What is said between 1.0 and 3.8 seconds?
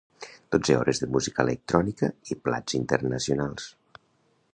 de música electrònica i plats internacionals.